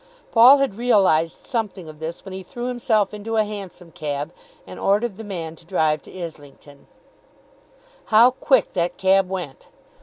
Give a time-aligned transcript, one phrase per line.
[0.31, 4.33] Paul had realised something of this when he threw himself into a Hansom cab,
[4.65, 6.87] and ordered the man to drive him to Islington.
[8.05, 9.67] How quick that cab went!